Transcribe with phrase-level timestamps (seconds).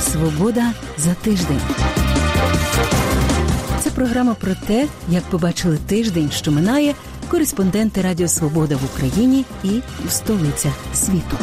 [0.00, 1.60] Свобода за тиждень.
[3.80, 6.94] Це програма про те, як побачили тиждень, що минає
[7.30, 11.36] кореспонденти Радіо Свобода в Україні і в столицях світу.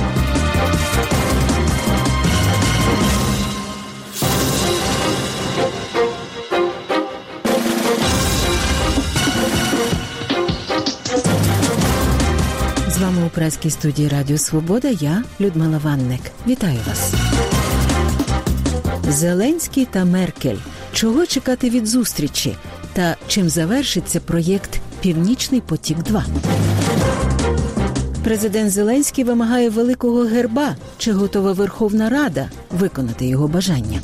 [13.35, 16.21] Прес студії Радіо Свобода я, Людмила Ванник.
[16.47, 17.13] Вітаю вас.
[19.09, 20.57] Зеленський та Меркель.
[20.93, 22.55] Чого чекати від зустрічі?
[22.93, 26.25] Та чим завершиться проєкт Північний потік 2
[28.23, 30.75] Президент Зеленський вимагає великого герба.
[30.97, 33.99] Чи готова Верховна Рада виконати його бажання?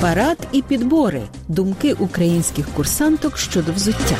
[0.00, 1.22] Парад і підбори.
[1.48, 4.16] Думки українських курсанток щодо взуття.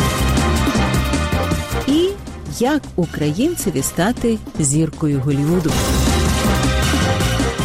[2.60, 5.70] Як українцеві стати зіркою Голівуду.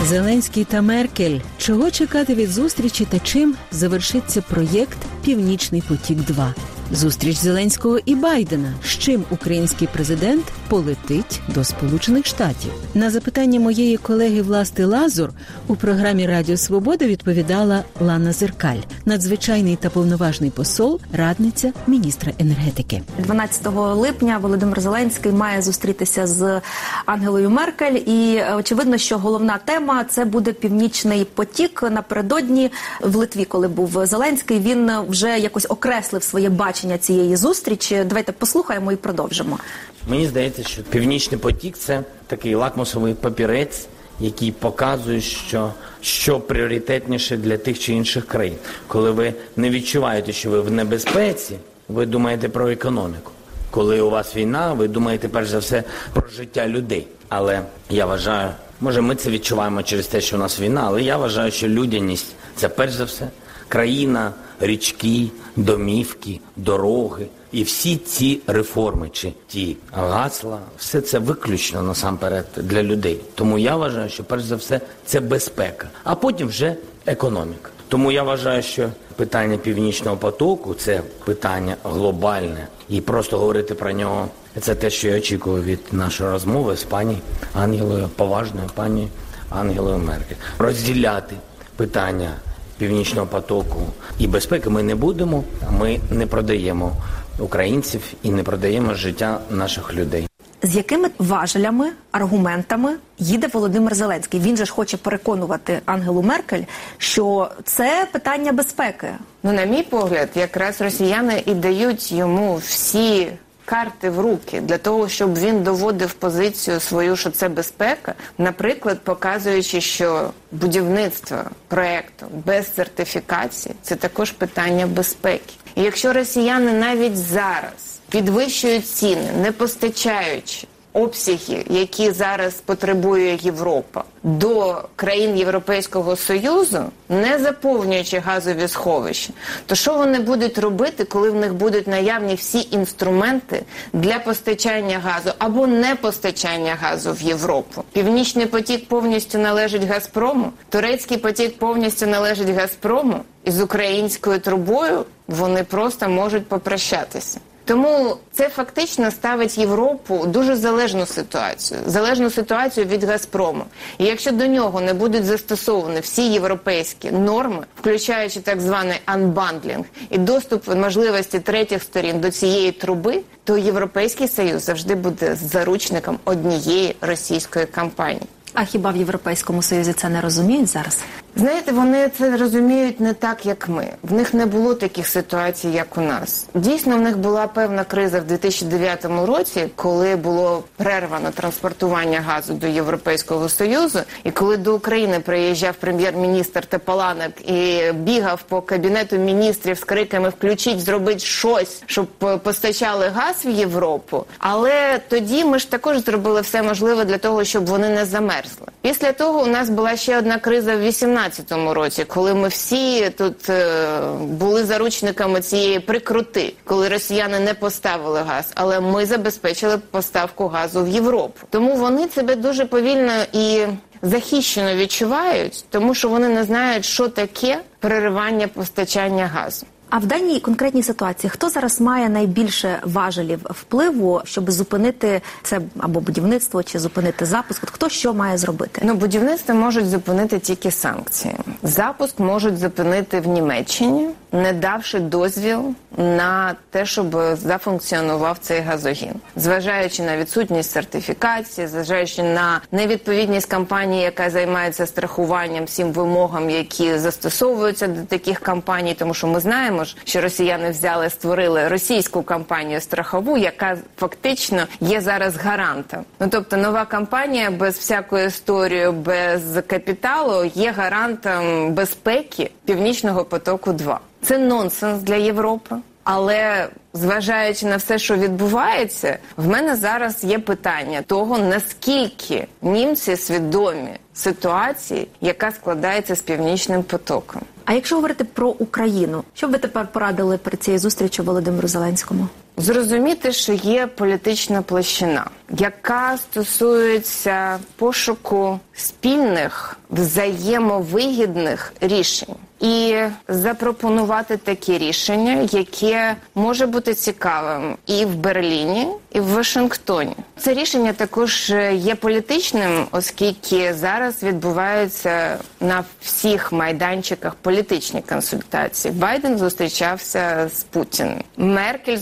[0.05, 1.39] Зеленський та Меркель.
[1.57, 6.53] Чого чекати від зустрічі та чим завершиться проєкт Північний потік 2
[6.91, 8.73] Зустріч Зеленського і Байдена.
[8.83, 12.71] З чим український президент полетить до Сполучених Штатів?
[12.93, 15.29] На запитання моєї колеги Власти Лазур
[15.67, 23.01] у програмі Радіо Свобода відповідала Лана Зеркаль, надзвичайний та повноважний посол, радниця міністра енергетики.
[23.17, 26.61] 12 липня Володимир Зеленський має зустрітися з
[27.05, 31.83] Ангелою Меркель, і очевидно, що головна тема це буде північний потік.
[31.91, 38.03] Напередодні в Литві, коли був Зеленський, він вже якось окреслив своє бачення бачення цієї зустрічі.
[38.05, 39.59] Давайте послухаємо і продовжимо.
[40.07, 43.87] Мені здається, що північний потік це такий лакмусовий папірець,
[44.19, 48.55] який показує, що що пріоритетніше для тих чи інших країн.
[48.87, 51.55] Коли ви не відчуваєте, що ви в небезпеці,
[51.89, 53.31] ви думаєте про економіку.
[53.71, 55.83] Коли у вас війна, ви думаєте перш за все
[56.13, 57.07] про життя людей.
[57.29, 58.49] Але я вважаю,
[58.81, 62.35] може ми це відчуваємо через те, що у нас війна, але я вважаю, що людяність
[62.55, 63.27] це перш за все
[63.69, 72.45] країна, річки, домівки, дороги і всі ці реформи чи ті гасла, все це виключно насамперед
[72.57, 73.19] для людей.
[73.35, 76.75] Тому я вважаю, що перш за все це безпека, а потім вже
[77.05, 77.69] економіка.
[77.87, 84.27] Тому я вважаю, що питання північного потоку це питання глобальне, і просто говорити про нього
[84.61, 87.17] це те, що я очікую від нашої розмови з пані
[87.53, 89.07] Ангелою, поважною пані
[89.49, 90.35] Ангелою Меркель.
[90.59, 91.35] розділяти
[91.75, 92.31] питання
[92.79, 93.79] північного потоку
[94.19, 95.43] і безпеки ми не будемо.
[95.79, 96.91] Ми не продаємо
[97.39, 100.27] українців і не продаємо життя наших людей.
[100.63, 104.39] З якими важелями, аргументами їде Володимир Зеленський?
[104.39, 106.63] Він же ж хоче переконувати Ангелу Меркель,
[106.97, 109.07] що це питання безпеки.
[109.43, 113.27] Ну, на мій погляд, якраз росіяни і дають йому всі
[113.69, 119.81] карти в руки для того, щоб він доводив позицію свою, що це безпека, наприклад, показуючи,
[119.81, 121.37] що будівництво
[121.67, 125.53] проекту без сертифікації це також питання безпеки.
[125.75, 134.81] І якщо росіяни навіть зараз підвищують ціни, не постачаючи обсяги, які зараз потребує Європа, до
[134.95, 139.33] країн Європейського союзу, не заповнюючи газові сховища,
[139.65, 143.63] то що вони будуть робити, коли в них будуть наявні всі інструменти
[143.93, 147.83] для постачання газу або не постачання газу в Європу?
[147.91, 155.63] Північний потік повністю належить Газпрому, турецький потік повністю належить Газпрому, і з українською трубою вони
[155.63, 157.39] просто можуть попрощатися.
[157.69, 163.63] Тому це фактично ставить Європу дуже залежну ситуацію, залежну ситуацію від Газпрому.
[163.97, 170.17] І якщо до нього не будуть застосовані всі європейські норми, включаючи так званий анбандлінг і
[170.17, 177.65] доступ можливості третіх сторін до цієї труби, то європейський союз завжди буде заручником однієї російської
[177.65, 178.27] кампанії.
[178.53, 180.97] А хіба в Європейському Союзі це не розуміють зараз?
[181.35, 183.87] Знаєте, вони це розуміють не так, як ми.
[184.03, 186.47] В них не було таких ситуацій, як у нас.
[186.53, 192.67] Дійсно, в них була певна криза в 2009 році, коли було перервано транспортування газу до
[192.67, 199.83] Європейського союзу, і коли до України приїжджав прем'єр-міністр Тепаланок і бігав по кабінету міністрів з
[199.83, 202.07] криками Включіть, зробить щось, щоб
[202.43, 204.25] постачали газ в Європу.
[204.39, 208.67] Але тоді ми ж також зробили все можливе для того, щоб вони не замерзли.
[208.81, 213.09] Після того у нас була ще одна криза в 18 2014 році, коли ми всі
[213.09, 220.47] тут е, були заручниками цієї прикрути, коли росіяни не поставили газ, але ми забезпечили поставку
[220.47, 221.39] газу в Європу.
[221.49, 223.65] Тому вони себе дуже повільно і
[224.01, 229.65] захищено відчувають, тому що вони не знають, що таке переривання постачання газу.
[229.89, 235.99] А в даній конкретній ситуації хто зараз має найбільше важелів впливу, щоб зупинити це або
[235.99, 237.63] будівництво, чи зупинити запуск?
[237.63, 238.81] От хто що має зробити?
[238.85, 241.35] Ну, будівництво можуть зупинити тільки санкції.
[241.63, 250.03] Запуск можуть зупинити в Німеччині, не давши дозвіл на те, щоб зафункціонував цей газогін, зважаючи
[250.03, 258.01] на відсутність сертифікації, зважаючи на невідповідність компанії, яка займається страхуванням всім вимогам, які застосовуються до
[258.01, 264.63] таких компаній, тому що ми знаємо, що росіяни взяли, створили російську компанію страхову, яка фактично
[264.81, 266.05] є зараз гарантом.
[266.19, 273.73] Ну тобто, нова компанія без всякої історії, без капіталу є гарантом безпеки північного потоку.
[273.73, 275.75] 2 це нонсенс для Європи.
[276.03, 283.89] Але зважаючи на все, що відбувається, в мене зараз є питання того, наскільки німці свідомі
[284.13, 287.41] ситуації, яка складається з північним потоком.
[287.65, 292.27] А якщо говорити про Україну, що б ви тепер порадили при цій зустрічі Володимиру Зеленському?
[292.59, 302.35] Зрозуміти, що є політична площина, яка стосується пошуку спільних взаємовигідних рішень.
[302.59, 302.95] І
[303.27, 310.15] запропонувати такі рішення, яке може бути цікавим і в Берліні, і в Вашингтоні.
[310.37, 318.93] Це рішення також є політичним, оскільки зараз відбуваються на всіх майданчиках політичні консультації.
[318.93, 321.23] Байден зустрічався з Путіним.
[321.37, 321.97] Меркель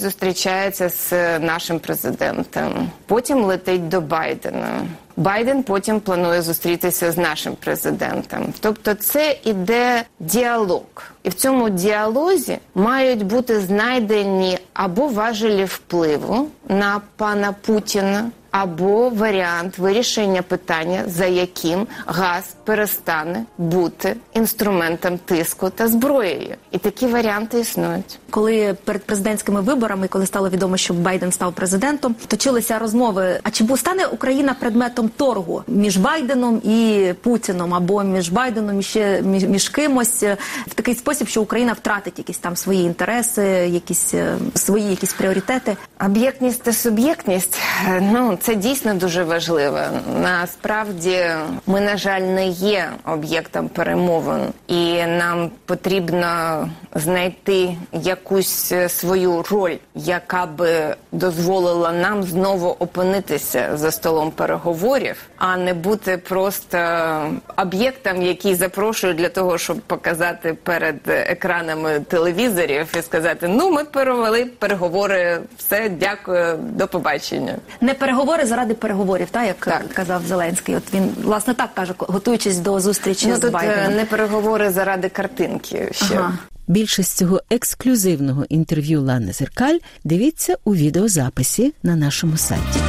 [0.47, 2.89] зустрічається з нашим президентом.
[3.05, 4.85] Потім летить до Байдена.
[5.17, 8.53] Байден потім планує зустрітися з нашим президентом.
[8.59, 10.83] Тобто, це іде діалог,
[11.23, 18.31] і в цьому діалозі мають бути знайдені або важелі впливу на пана Путіна.
[18.51, 27.07] Або варіант вирішення питання, за яким газ перестане бути інструментом тиску та зброєю, і такі
[27.07, 28.19] варіанти існують.
[28.29, 33.39] Коли перед президентськими виборами, коли стало відомо, що Байден став президентом, точилися розмови.
[33.43, 39.21] А чи стане Україна предметом торгу між Байденом і Путіном, або між Байденом і ще
[39.21, 40.23] між, між кимось
[40.67, 44.13] в такий спосіб, що Україна втратить якісь там свої інтереси, якісь
[44.55, 45.77] свої якісь пріоритети?
[46.05, 47.59] Об'єктність та суб'єктність
[48.01, 49.79] ну це дійсно дуже важливо.
[50.21, 51.25] Насправді,
[51.67, 60.45] ми на жаль не є об'єктом перемовин, і нам потрібно знайти якусь свою роль, яка
[60.45, 66.77] би дозволила нам знову опинитися за столом переговорів, а не бути просто
[67.57, 74.45] об'єктом, який запрошує для того, щоб показати перед екранами телевізорів і сказати: Ну, ми перевели
[74.45, 77.55] переговори, все, дякую, до побачення.
[77.81, 79.87] Не переговори заради переговорів, та як Так.
[79.93, 80.75] казав Зеленський.
[80.75, 83.95] От він власне так каже, готуючись до зустрічі Ну з тут е, Байденом.
[83.95, 85.89] не переговори заради картинки.
[85.91, 86.33] Ще Ага.
[86.67, 92.79] Більшість цього ексклюзивного інтерв'ю Лани Зеркаль дивіться у відеозаписі на нашому сайті.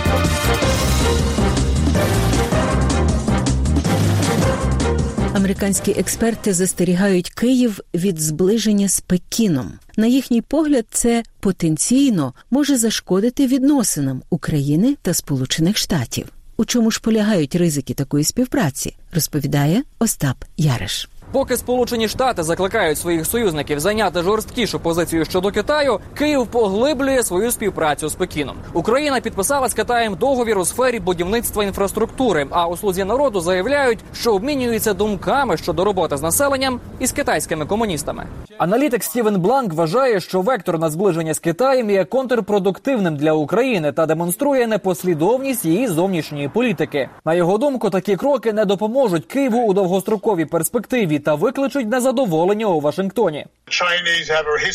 [5.38, 9.73] Американські експерти застерігають Київ від зближення з Пекіном.
[9.96, 16.26] На їхній погляд, це потенційно може зашкодити відносинам України та Сполучених Штатів.
[16.56, 21.08] У чому ж полягають ризики такої співпраці, розповідає Остап Яриш.
[21.33, 28.09] Поки Сполучені Штати закликають своїх союзників зайняти жорсткішу позицію щодо Китаю, Київ поглиблює свою співпрацю
[28.09, 28.57] з Пекіном.
[28.73, 32.47] Україна підписала з Китаєм договір у сфері будівництва інфраструктури.
[32.51, 38.27] А у слузі народу заявляють, що обмінюються думками щодо роботи з населенням із китайськими комуністами.
[38.58, 44.06] Аналітик Стівен Бланк вважає, що вектор на зближення з Китаєм є контрпродуктивним для України та
[44.06, 47.08] демонструє непослідовність її зовнішньої політики.
[47.25, 52.81] На його думку, такі кроки не допоможуть Києву у довгостроковій перспективі та викличуть незадоволення у
[52.81, 53.46] Вашингтоні.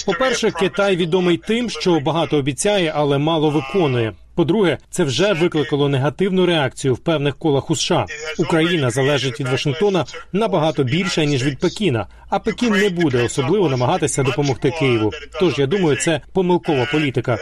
[0.06, 4.14] По-перше, Китай відомий тим, що багато обіцяє, але мало виконує.
[4.36, 8.06] По-друге, це вже викликало негативну реакцію в певних колах у США.
[8.40, 14.24] Україна залежить від Вашингтона набагато більше ніж від Пекіна, а Пекін не буде особливо намагатися
[14.24, 15.12] допомогти Києву.
[15.40, 17.38] Тож я думаю, це помилкова політика.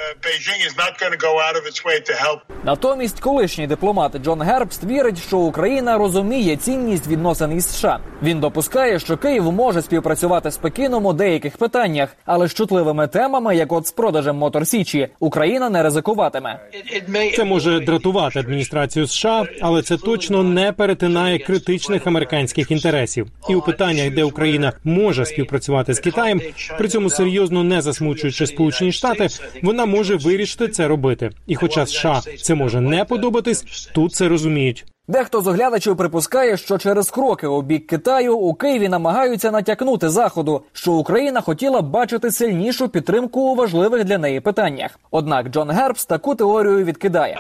[2.64, 8.00] Натомість, колишній дипломат Джон Гербст вірить, що Україна розуміє цінність відносин із США.
[8.24, 13.56] Він допускає, що Київ може співпрацювати з Пекіном у деяких питаннях, але з чутливими темами,
[13.56, 16.60] як от з продажем Мотор Січі, Україна не ризикуватиме.
[17.36, 23.28] Це може дратувати адміністрацію США, але це точно не перетинає критичних американських інтересів.
[23.50, 26.42] І у питаннях, де Україна може співпрацювати з Китаєм,
[26.78, 29.28] при цьому серйозно не засмучуючи Сполучені Штати,
[29.64, 31.30] вона може вирішити це робити.
[31.48, 34.86] І хоча США це може не подобатись, тут це розуміють.
[35.08, 40.62] Дехто з оглядачів припускає, що через кроки у бік Китаю у Києві намагаються натякнути заходу,
[40.74, 45.00] що Україна хотіла б бачити сильнішу підтримку у важливих для неї питаннях.
[45.12, 47.38] Однак Джон Гербс таку теорію відкидає.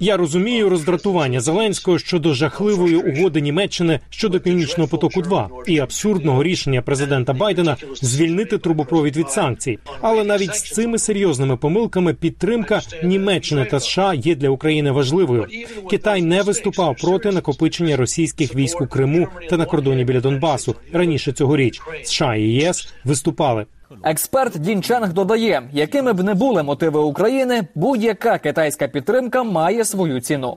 [0.00, 6.82] Я розумію роздратування Зеленського щодо жахливої угоди Німеччини щодо північного потоку 2 і абсурдного рішення
[6.82, 9.78] президента Байдена звільнити трубопровід від санкцій.
[10.00, 15.46] Але навіть з цими серйозними помилками підтримка Німеччини та США є для України важливою.
[15.90, 20.74] Китай не виступає виступав проти накопичення російських військ у Криму та на кордоні біля Донбасу
[20.92, 21.80] раніше цьогоріч.
[22.04, 23.66] США і ЄС виступали.
[24.02, 30.20] Експерт Дін Ченг додає, якими б не були мотиви України, будь-яка китайська підтримка має свою
[30.20, 30.56] ціну.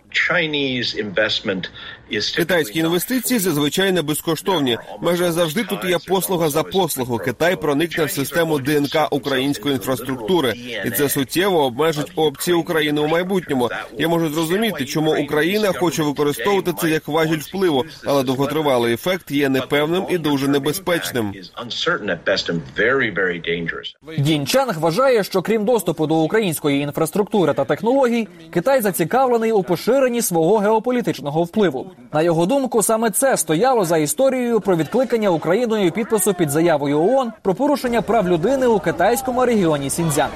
[2.36, 4.78] Китайські інвестиції зазвичай не безкоштовні.
[5.02, 7.18] Майже завжди тут є послуга за послугу.
[7.18, 10.54] Китай проникне в систему ДНК української інфраструктури,
[10.86, 13.70] і це суттєво обмежить опції України у майбутньому.
[13.98, 19.50] Я можу зрозуміти, чому Україна хоче використовувати це як важіль впливу, але довготривалий ефект є
[19.50, 21.34] непевним і дуже небезпечним.
[24.18, 30.22] Дін Чанг вважає, що крім доступу до української інфраструктури та технологій, Китай зацікавлений у поширенні
[30.22, 31.92] свого геополітичного впливу.
[32.14, 37.32] На його думку, саме це стояло за історією про відкликання Україною підпису під заявою ООН
[37.42, 40.30] про порушення прав людини у китайському регіоні Сіньцзян.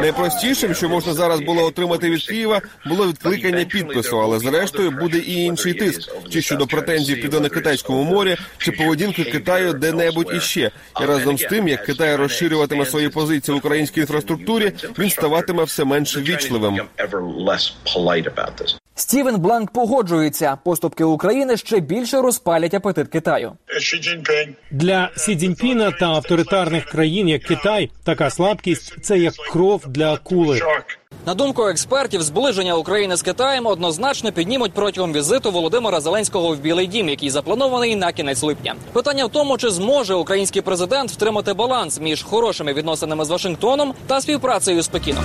[0.00, 5.44] Найпростішим, що можна зараз було отримати від Києва, було відкликання підпису, але зрештою буде і
[5.44, 10.70] інший тиск, чи щодо претензій південно китайському морі, чи поведінки Китаю де-небудь іще.
[11.02, 15.84] І разом з тим, як Китай розширюватиме свої позиції в українській інфраструктурі, він ставатиме все
[15.84, 16.80] менш вічливим.
[18.94, 23.52] Стівен Бланк погоджується, поступки України ще більше розпалять апетит Китаю.
[24.70, 30.60] Для Сі Цзіньпіна та авторитарних країн, як Китай, така слабкість це як кров для акули.
[31.26, 36.86] На думку експертів, зближення України з Китаєм однозначно піднімуть протягом візиту Володимира Зеленського в Білий
[36.86, 38.74] Дім, який запланований на кінець липня.
[38.92, 44.20] Питання в тому, чи зможе український президент втримати баланс між хорошими відносинами з Вашингтоном та
[44.20, 45.24] співпрацею з Пекіном.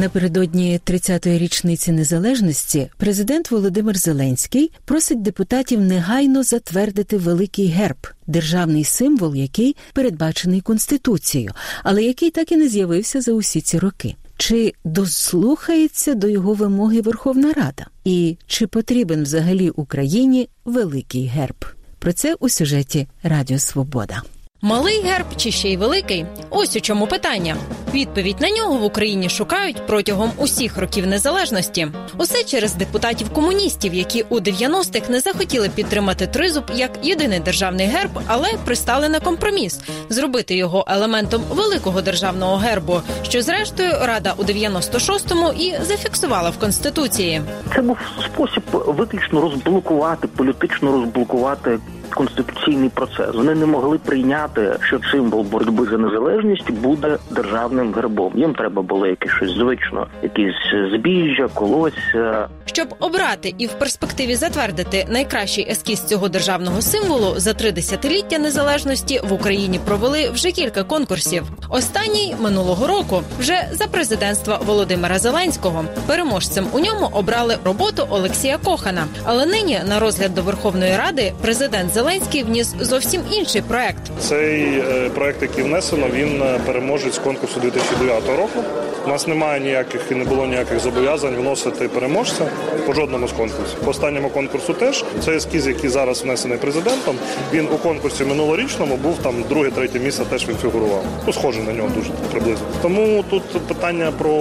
[0.00, 9.34] Напередодні 30-ї річниці незалежності президент Володимир Зеленський просить депутатів негайно затвердити великий герб, державний символ,
[9.34, 14.14] який передбачений конституцією, але який так і не з'явився за усі ці роки.
[14.36, 17.86] Чи дослухається до його вимоги Верховна Рада?
[18.04, 21.64] І чи потрібен взагалі Україні великий герб?
[21.98, 24.22] Про це у сюжеті Радіо Свобода.
[24.64, 26.26] Малий герб чи ще й великий?
[26.50, 27.56] Ось у чому питання.
[27.94, 31.88] Відповідь на нього в Україні шукають протягом усіх років незалежності.
[32.18, 38.48] Усе через депутатів-комуністів, які у 90-х не захотіли підтримати тризуб як єдиний державний герб, але
[38.64, 45.74] пристали на компроміс зробити його елементом великого державного гербу, що зрештою рада у 96-му і
[45.82, 47.42] зафіксувала в конституції.
[47.74, 51.78] Це був спосіб виключно розблокувати політично розблокувати
[52.14, 53.34] конституційний процес.
[53.34, 58.32] Вони не могли прийняти, що символ боротьби за незалежність буде державним гербом.
[58.36, 60.54] Їм треба було якесь щось звично, якісь
[60.92, 62.48] збіжжя, колосся.
[62.64, 69.20] Щоб обрати і в перспективі затвердити найкращий ескіз цього державного символу за три десятиліття незалежності
[69.28, 71.42] в Україні провели вже кілька конкурсів.
[71.68, 75.84] Останній минулого року вже за президентства Володимира Зеленського.
[76.06, 79.06] Переможцем у ньому обрали роботу Олексія Кохана.
[79.24, 84.10] Але нині на розгляд до Верховної Ради президент Зеленський вніс зовсім інший проект.
[84.20, 88.64] Цей е, проект, який внесено, він е, переможець конкурсу 2009 року.
[89.06, 92.46] У нас немає ніяких і не було ніяких зобов'язань вносити переможця
[92.86, 93.78] по жодному з конкурсів.
[93.84, 97.16] По останньому конкурсу теж це ескіз, який зараз внесений президентом.
[97.52, 100.24] Він у конкурсі минулорічному був там друге-третє місце.
[100.24, 101.04] Теж він фігурував.
[101.26, 102.66] Ну, схоже на нього дуже приблизно.
[102.82, 104.40] Тому тут питання про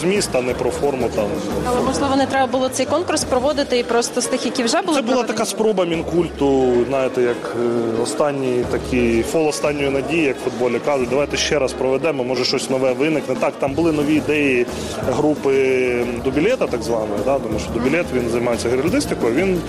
[0.00, 1.10] зміст, а не про форму.
[1.14, 1.26] Там
[1.66, 4.96] але можливо не треба було цей конкурс проводити і просто з тих, які вже були
[4.96, 5.38] це була проведені?
[5.38, 6.72] така спроба мінкульту.
[6.96, 11.72] Знаєте, як е, останній такий фол останньої надії, як в футболі кажуть, давайте ще раз
[11.72, 12.24] проведемо.
[12.24, 13.34] Може щось нове виникне.
[13.34, 14.66] Так, там були нові ідеї
[15.12, 19.34] групи Дубілета, так званої, да, тому що Дубілет він займається геральдистикою.
[19.34, 19.60] Він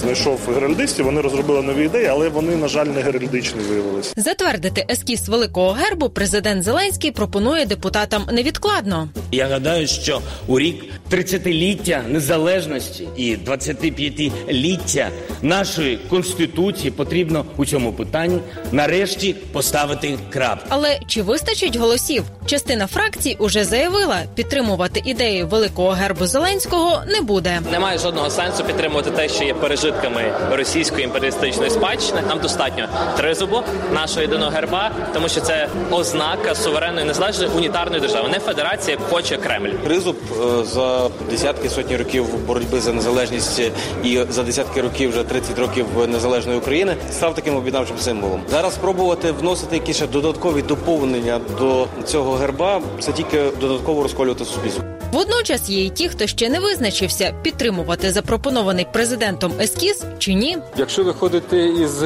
[0.00, 4.12] знайшов геральдистів, вони розробили нові ідеї, але вони, на жаль, не геральдичні виявилися.
[4.16, 9.08] Затвердити ескіз великого гербу президент Зеленський пропонує депутатам невідкладно.
[9.32, 15.08] Я гадаю, що у рік 30-ліття незалежності і 25-ліття
[15.42, 18.38] нашої конституції конституції потрібно у цьому питанні
[18.72, 20.66] нарешті поставити крапку.
[20.68, 22.24] Але чи вистачить голосів?
[22.46, 27.60] Частина фракцій уже заявила, підтримувати ідею великого гербу Зеленського не буде.
[27.72, 32.20] Немає жодного сенсу підтримувати те, що є пережитками російської імперіалістичної спадщини.
[32.28, 33.62] Нам достатньо тризубу
[33.94, 39.36] нашого єдиного герба, тому що це ознака суверенної незалежної унітарної держави, не федерація, як хоче
[39.36, 39.68] Кремль.
[39.84, 43.62] Тризуб е, за десятки сотні років боротьби за незалежність
[44.04, 46.65] і за десятки років вже 30 років незалежної України
[47.10, 48.40] став таким об'єднавчим символом.
[48.50, 54.84] Зараз спробувати вносити якісь ще додаткові доповнення до цього герба це тільки додатково розколювати суспільство.
[55.12, 60.58] Водночас є й ті, хто ще не визначився, підтримувати запропонований президентом ескіз чи ні.
[60.76, 62.02] Якщо виходити із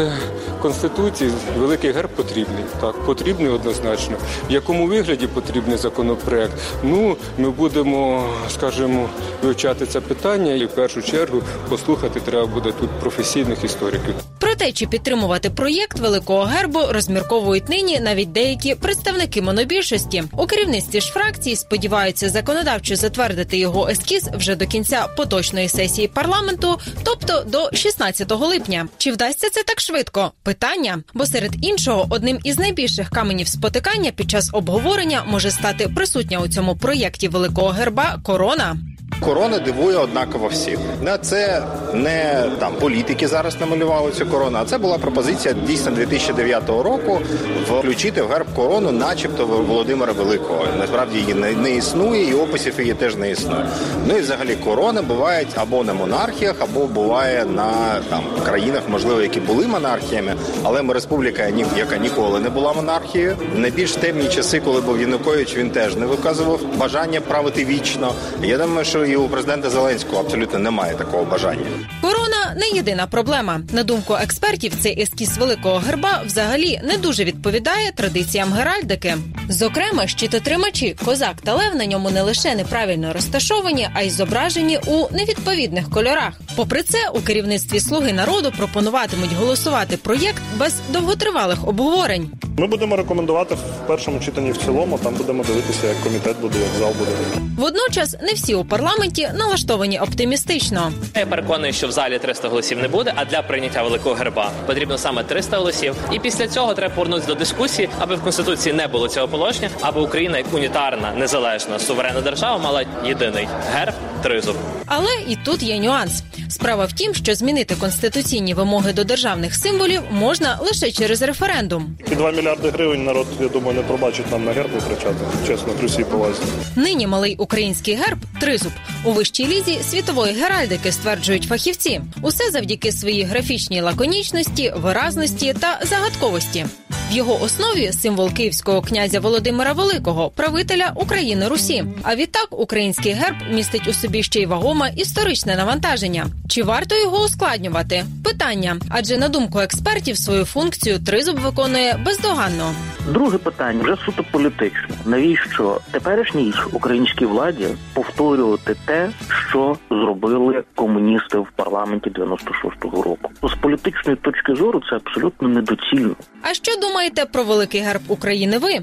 [0.62, 2.64] конституції, великий герб потрібний.
[2.81, 4.17] Так, потрібний однозначно.
[4.49, 6.52] В якому вигляді потрібний законопроект?
[6.83, 9.09] Ну, ми будемо, скажімо,
[9.43, 14.14] вивчати це питання, і в першу чергу послухати треба буде тут професійних істориків.
[14.61, 20.25] Те, чи підтримувати проєкт великого гербу, розмірковують нині навіть деякі представники монобільшості.
[20.33, 26.79] У керівництві ж фракції сподіваються законодавчо затвердити його ескіз вже до кінця поточної сесії парламенту,
[27.02, 28.88] тобто до 16 липня.
[28.99, 30.33] Чи вдасться це так швидко?
[30.43, 36.38] Питання, бо серед іншого, одним із найбільших каменів спотикання під час обговорення може стати присутня
[36.38, 38.76] у цьому проєкті великого герба корона.
[39.21, 40.79] Корона дивує однаково всіх.
[41.02, 41.62] На це
[41.95, 47.21] не там політики зараз намалювали цю корону, а це була пропозиція дійсно 2009 року
[47.69, 50.64] включити в герб корону, начебто Володимира Великого.
[50.79, 53.67] Насправді її не, не існує, і описів її теж не існує.
[54.07, 59.40] Ну і взагалі корони бувають або на монархіях, або буває на там країнах, можливо, які
[59.40, 63.37] були монархіями, але ми республіка, яка ніколи не була монархією.
[63.57, 68.12] В найбільш темні часи, коли був Янукович, він теж не виказував бажання правити вічно.
[68.43, 71.66] Я думаю, що і у президента Зеленського абсолютно немає такого бажання.
[72.00, 73.61] Корона не єдина проблема.
[73.73, 79.16] На думку експертів, цей ескіз великого герба взагалі не дуже відповідає традиціям геральдики.
[79.49, 85.07] Зокрема, щитотримачі, козак та лев на ньому не лише неправильно розташовані, а й зображені у
[85.16, 86.40] невідповідних кольорах.
[86.57, 92.30] Попри це, у керівництві слуги народу пропонуватимуть голосувати проєкт без довготривалих обговорень.
[92.59, 94.99] Ми будемо рекомендувати в першому читанні в цілому.
[94.99, 97.11] Там будемо дивитися, як комітет буде, як зал буде.
[97.59, 98.89] Водночас не всі у парламенті
[99.35, 100.92] налаштовані оптимістично.
[101.16, 103.12] Я переконаний, що в залі 300 голосів не буде.
[103.16, 105.94] А для прийняття великого герба потрібно саме 300 голосів.
[106.12, 110.00] І після цього треба повернутися до дискусії, аби в конституції не було цього положення, аби
[110.00, 114.56] Україна як унітарна, незалежна суверенна держава мала єдиний герб тризуб.
[114.87, 116.22] Але і тут є нюанс.
[116.48, 121.96] Справа в тім, що змінити конституційні вимоги до державних символів можна лише через референдум.
[122.12, 125.16] І 2 мільярди гривень народ, я думаю, не пробачить нам на герб витрачати.
[125.46, 126.40] Чесно, при всій повазі.
[126.76, 128.72] Нині малий український герб тризуб
[129.04, 132.00] у вищій лізі світової геральдики стверджують фахівці.
[132.22, 136.66] Усе завдяки своїй графічній лаконічності, виразності та загадковості.
[137.11, 141.85] В його основі символ київського князя Володимира Великого, правителя України Русі.
[142.03, 146.27] А відтак український герб містить у собі ще й вагоме історичне навантаження.
[146.49, 148.05] Чи варто його ускладнювати?
[148.25, 152.75] Питання, адже на думку експертів, свою функцію тризуб виконує бездоганно.
[153.08, 154.88] Друге питання вже суто політичне.
[155.04, 159.10] Навіщо теперішній українській владі повторювати те,
[159.50, 163.30] що зробили комуністи в парламенті 96-го року?
[163.42, 166.14] З політичної точки зору це абсолютно недоцільно.
[166.42, 168.58] А що думаєте про великий герб України?
[168.58, 168.78] Ви?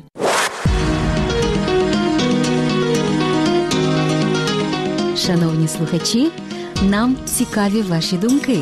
[5.17, 6.31] Шановні слухачі,
[6.83, 8.59] нам цікаві ваші думки.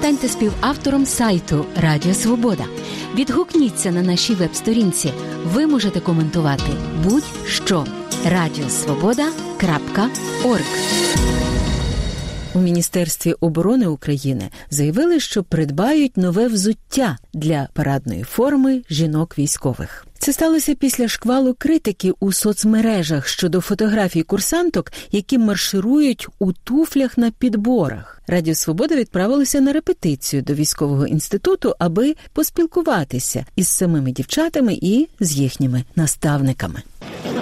[0.00, 2.64] Станьте співавтором сайту Радіо Свобода.
[3.14, 5.12] Відгукніться на нашій веб-сторінці.
[5.44, 6.72] Ви можете коментувати
[7.04, 7.86] будь-що
[8.26, 10.64] радіосвобода.орг.
[12.54, 20.06] У Міністерстві оборони України заявили, що придбають нове взуття для парадної форми жінок військових.
[20.18, 27.30] Це сталося після шквалу критики у соцмережах щодо фотографій курсанток, які марширують у туфлях на
[27.30, 28.22] підборах.
[28.26, 35.32] Радіо Свобода відправилося на репетицію до військового інституту, аби поспілкуватися із самими дівчатами і з
[35.32, 36.82] їхніми наставниками.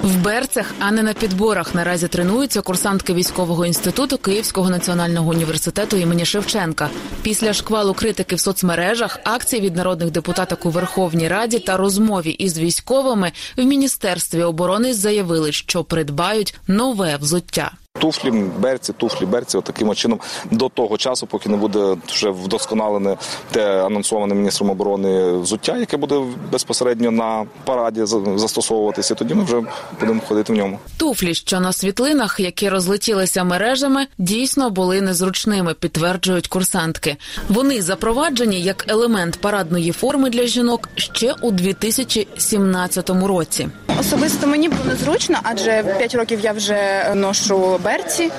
[0.09, 6.25] В берцях, а не на підборах, наразі тренуються курсантки військового інституту Київського національного університету імені
[6.25, 6.90] Шевченка.
[7.23, 12.59] Після шквалу критики в соцмережах, акцій від народних депутаток у Верховній Раді та розмові із
[12.59, 17.73] військовими в міністерстві оборони заявили, що придбають нове взуття.
[17.98, 19.56] Туфлі, берці, туфлі, берці.
[19.56, 23.16] От таким чином до того часу, поки не буде вже вдосконалене
[23.50, 28.04] те анонсоване міністром оборони взуття, яке буде безпосередньо на параді
[28.37, 29.14] застосовуватися.
[29.14, 29.62] Тоді ми вже
[30.00, 30.78] будемо ходити в ньому.
[30.96, 37.16] Туфлі, що на світлинах, які розлетілися мережами, дійсно були незручними, підтверджують курсантки.
[37.48, 43.68] Вони запроваджені як елемент парадної форми для жінок ще у 2017 році.
[44.00, 48.30] Особисто мені було незручно, адже 5 років я вже ношу берці,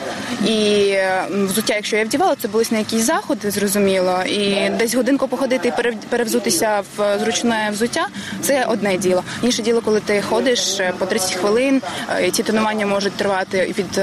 [0.47, 0.93] і
[1.31, 4.19] взуття, якщо я вдівала, це були на якісь заходи, зрозуміло.
[4.27, 5.71] І десь годинку походити і
[6.09, 8.07] перевзутися в зручне взуття
[8.41, 9.23] це одне діло.
[9.41, 11.81] Інше діло, коли ти ходиш по 30 хвилин,
[12.25, 14.01] і ці тренування можуть тривати від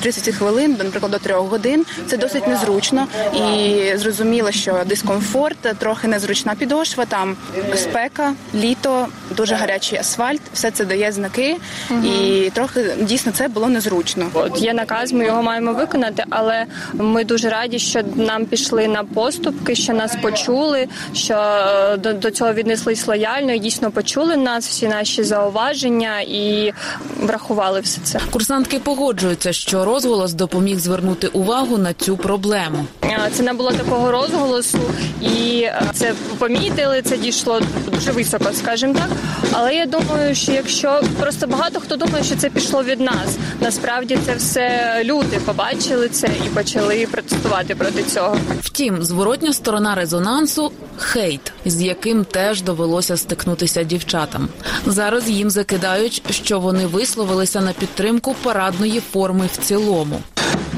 [0.00, 1.86] 30 хвилин, наприклад, до 3 годин.
[2.06, 7.36] Це досить незручно і зрозуміло, що дискомфорт, трохи незручна підошва, там
[7.74, 10.40] спека, літо, дуже гарячий асфальт.
[10.54, 11.56] Все це дає знаки,
[11.90, 12.00] угу.
[12.04, 14.26] і трохи дійсно це було незручно.
[14.34, 19.04] От є наказ, ми його маємо виконати, але ми дуже раді, що нам пішли на
[19.04, 24.68] поступки, що нас почули, що е, до, до цього віднеслись лояльно і дійсно почули нас,
[24.68, 26.72] всі наші зауваження і
[27.20, 28.20] врахували все це.
[28.30, 32.86] Курсантки погоджуються, що розголос допоміг звернути увагу на цю проблему.
[33.32, 34.78] Це не було такого розголосу,
[35.20, 37.02] і е, це помітили.
[37.02, 37.60] Це дійшло
[37.92, 39.08] дуже високо, скажімо так.
[39.52, 40.77] Але я думаю, що якщо
[41.20, 46.30] просто багато хто думає, що це пішло від нас, насправді це все люди побачили це
[46.46, 48.36] і почали протестувати проти цього.
[48.60, 54.48] Втім, зворотня сторона резонансу хейт, з яким теж довелося стикнутися дівчатам.
[54.86, 60.20] Зараз їм закидають, що вони висловилися на підтримку парадної форми в цілому.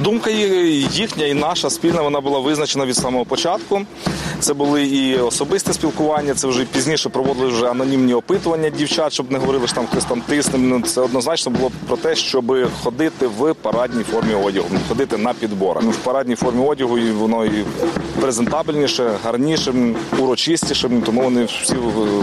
[0.02, 3.80] Думка їхня і наша спільна вона була визначена від самого початку.
[4.40, 6.34] Це були і особисте спілкування.
[6.34, 10.20] Це вже пізніше проводили вже анонімні опитування дівчат, щоб не говорили що там хтось там
[10.20, 10.58] тисне.
[10.58, 15.82] Ну, це однозначно було про те, щоб ходити в парадній формі одягу, ходити на підборах.
[15.84, 17.64] Ну, в парадній формі одягу і воно і
[18.20, 21.02] презентабельніше, гарнішим, урочистішим.
[21.02, 21.74] Тому вони всі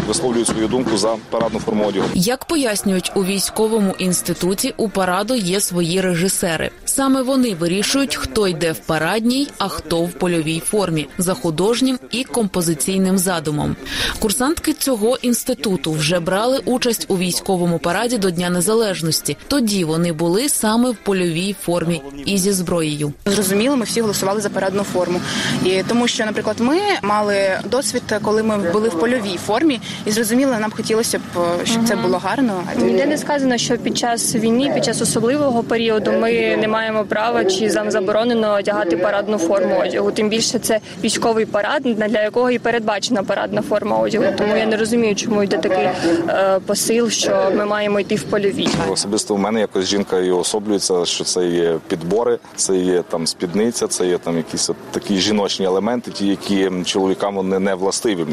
[0.08, 2.06] висловлюють свою думку за парадну форму одягу.
[2.14, 6.72] Як пояснюють у військовому інституті, у параду є свої режисери.
[6.98, 12.24] Саме вони вирішують, хто йде в парадній, а хто в польовій формі за художнім і
[12.24, 13.76] композиційним задумом.
[14.20, 19.38] Курсантки цього інституту вже брали участь у військовому параді до Дня Незалежності.
[19.48, 23.14] Тоді вони були саме в польовій формі і зі зброєю.
[23.26, 25.22] Зрозуміло, ми всі голосували за парадну форму,
[25.66, 30.56] і тому, що, наприклад, ми мали досвід, коли ми були в польовій формі, і зрозуміло,
[30.60, 31.22] нам хотілося б,
[31.64, 32.64] щоб це було гарно.
[32.78, 37.46] Ніде не сказано, що під час війни, під час особливого періоду, ми не маємо права
[37.46, 40.12] чи нам заборонено одягати парадну форму одягу.
[40.12, 44.26] Тим більше це військовий парад, для якого і передбачена парадна форма одягу.
[44.38, 45.86] Тому я не розумію, чому йде такий
[46.30, 48.68] е, посил, що ми маємо йти в польові.
[48.92, 53.88] Особисто в мене якось жінка і особлюється, що це є підбори, це є там спідниця,
[53.88, 58.26] це є там якісь от такі жіночні елементи, ті, які чоловікам вони не властиві.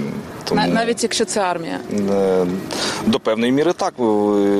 [0.44, 1.78] Тому навіть якщо це армія
[2.10, 2.46] е,
[3.06, 3.94] до певної міри так.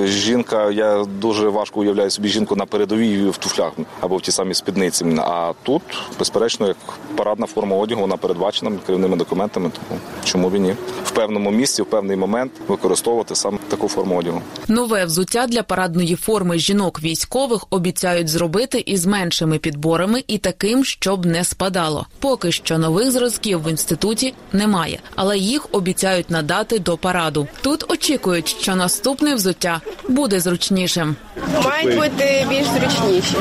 [0.05, 4.55] Жінка, я дуже важко уявляю собі жінку на передовій в туфлях або в ті самі
[4.55, 5.05] спідниці.
[5.19, 5.83] А тут,
[6.19, 6.77] безперечно, як
[7.17, 9.71] парадна форма одягу, вона передбачена керівними документами.
[9.89, 10.75] Тому чому б і ні?
[11.05, 14.43] в певному місці, в певний момент використовувати саме таку форму одягу.
[14.69, 21.27] Нове взуття для парадної форми жінок військових обіцяють зробити із меншими підборами і таким, щоб
[21.27, 22.07] не спадало.
[22.19, 27.49] Поки що нових зразків в інституті немає, але їх обіцяють надати до параду.
[27.61, 31.17] Тут очікують, що наступне взуття буде зручнішим.
[31.65, 33.37] Мають бути більш зручніші.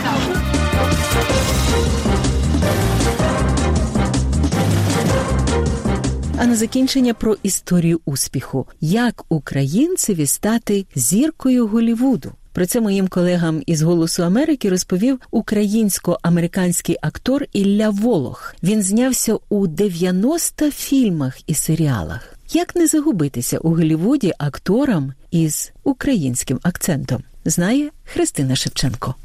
[6.37, 12.31] А на закінчення про історію успіху, як українцеві стати зіркою Голівуду.
[12.53, 18.55] Про це моїм колегам із Голосу Америки розповів українсько-американський актор Ілля Волох.
[18.63, 22.35] Він знявся у 90 фільмах і серіалах.
[22.53, 27.23] Як не загубитися у Голівуді акторам із українським акцентом?
[27.45, 29.15] Знає Христина Шевченко.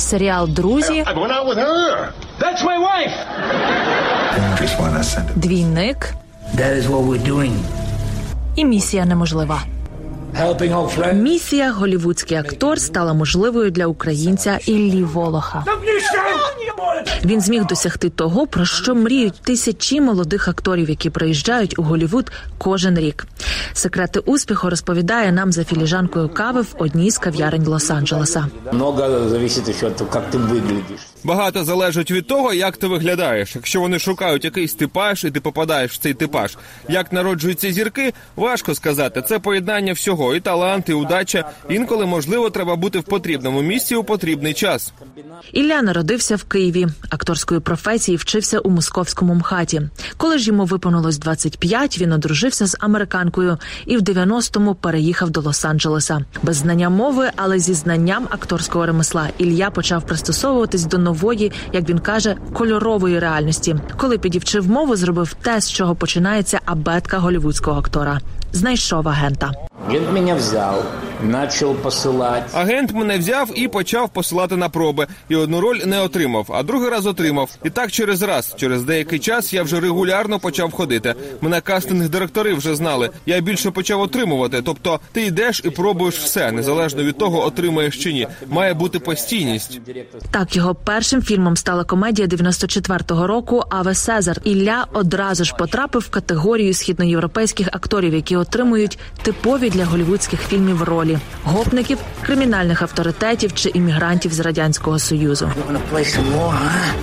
[0.00, 1.04] Серіал Друзі
[5.36, 6.14] Двійник.
[8.56, 9.62] І місія неможлива.
[11.12, 15.64] Місія голівудський актор стала можливою для українця Іллі Волоха.
[17.24, 22.98] Він зміг досягти того, про що мріють тисячі молодих акторів, які приїжджають у Голівуд кожен
[22.98, 23.26] рік.
[23.72, 28.44] Секрети успіху розповідає нам за філіжанкою кави в одній з кав'ярень Лос-Анджелеса.
[28.72, 31.00] Много залежить від того, як ти виглядиш.
[31.24, 33.56] Багато залежить від того, як ти виглядаєш.
[33.56, 36.56] Якщо вони шукають якийсь типаж, і ти попадаєш в цей типаж.
[36.88, 39.22] Як народжуються зірки, важко сказати.
[39.22, 41.44] Це поєднання всього, і талант, і удача.
[41.68, 44.92] Інколи можливо треба бути в потрібному місці у потрібний час.
[45.52, 46.86] Ілля народився в Києві.
[47.10, 49.82] Акторської професії вчився у московському МХАТі.
[50.16, 56.24] Коли ж йому виповнилось 25, він одружився з американкою і в 90-му переїхав до Лос-Анджелеса.
[56.42, 61.98] Без знання мови, але зі знанням акторського ремесла Ілля почав пристосовуватись до нової, як він
[61.98, 63.76] каже, кольорової реальності.
[63.96, 68.20] Коли підівчив мову, зробив те, з чого починається абетка голівудського актора.
[68.52, 69.52] Знайшов агента.
[69.90, 70.84] Він мене взяв,
[71.20, 72.50] почав посилати.
[72.52, 75.06] Агент мене взяв і почав посилати на проби.
[75.28, 77.50] І одну роль не отримав, а другий раз отримав.
[77.64, 78.54] І так через раз.
[78.56, 81.14] Через деякий час я вже регулярно почав ходити.
[81.40, 83.10] Мене кастинг директори вже знали.
[83.26, 84.62] Я більше почав отримувати.
[84.62, 88.26] Тобто, ти йдеш і пробуєш все, незалежно від того, отримаєш чи ні.
[88.48, 89.80] Має бути постійність.
[90.30, 94.40] Так його першим фільмом стала комедія 94-го року Аве Сезар.
[94.44, 101.09] Ілля одразу ж потрапив в категорію східноєвропейських акторів, які отримують типові для голівудських фільмів ролі
[101.44, 105.50] гопників, кримінальних авторитетів чи іммігрантів з радянського союзу.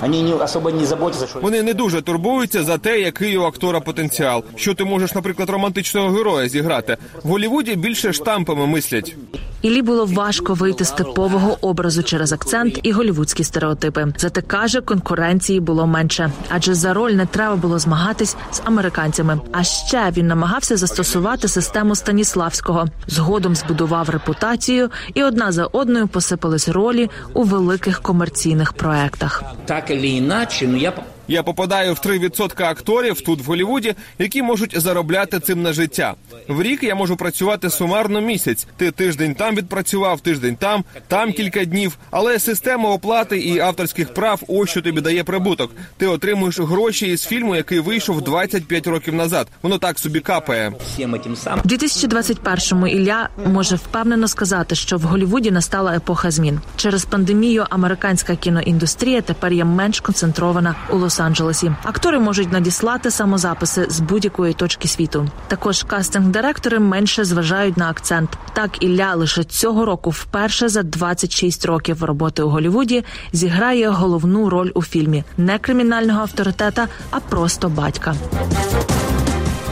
[0.01, 3.79] Вони не особо не заботяться, що Вони не дуже турбуються за те, який у актора
[3.79, 4.43] потенціал.
[4.55, 9.15] Що ти можеш, наприклад, романтичного героя зіграти в Голлівуді більше штампами мислять.
[9.61, 14.07] Іллі було важко вийти з типового образу через акцент і голівудські стереотипи.
[14.17, 19.39] Зате каже, конкуренції було менше, адже за роль не треба було змагатись з американцями.
[19.51, 22.87] А ще він намагався застосувати систему Станіславського.
[23.07, 29.43] Згодом збудував репутацію, і одна за одною посипались ролі у великих комерційних проектах.
[29.65, 30.93] так или іначе, ну я
[31.27, 36.13] Я попадаю в 3% акторів тут в Голлівуді, які можуть заробляти цим на життя.
[36.47, 38.67] В рік я можу працювати сумарно місяць.
[38.77, 41.97] Ти тиждень там відпрацював, тиждень там, там кілька днів.
[42.11, 45.71] Але система оплати і авторських прав ось що тобі дає прибуток.
[45.97, 49.47] Ти отримуєш гроші із фільму, який вийшов 25 років назад.
[49.61, 50.73] Воно так собі капає.
[50.99, 51.01] У
[51.67, 56.59] 2021-му Ілля може впевнено сказати, що в Голлівуді настала епоха змін.
[56.75, 61.75] Через пандемію американська кіноіндустрія тепер є менш концентрована у Лос-Анджелесі.
[61.83, 65.27] Актори можуть надіслати самозаписи з будь-якої точки світу.
[65.47, 68.37] Також кастинг-директори менше зважають на акцент.
[68.53, 74.71] Так Ілля лише цього року, вперше за 26 років роботи у Голівуді, зіграє головну роль
[74.73, 78.15] у фільмі не кримінального авторитета, а просто батька.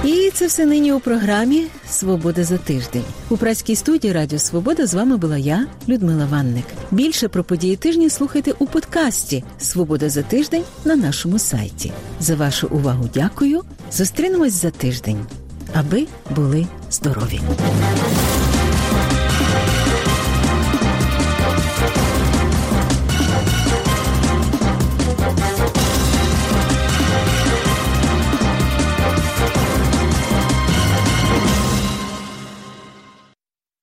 [0.05, 3.03] І це все нині у програмі Свобода за тиждень.
[3.29, 6.65] У праській студії Радіо Свобода з вами була я, Людмила Ванник.
[6.91, 11.91] Більше про події тижня слухайте у подкасті Свобода за тиждень на нашому сайті.
[12.19, 13.61] За вашу увагу дякую.
[13.91, 15.25] Зустрінемось за тиждень,
[15.73, 17.39] аби були здорові.